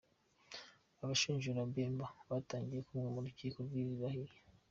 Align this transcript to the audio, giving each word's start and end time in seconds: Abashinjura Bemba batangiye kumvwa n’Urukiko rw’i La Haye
Abashinjura 1.03 1.61
Bemba 1.73 2.05
batangiye 2.29 2.81
kumvwa 2.87 3.09
n’Urukiko 3.11 3.57
rw’i 3.67 3.83
La 3.99 4.09
Haye 4.15 4.37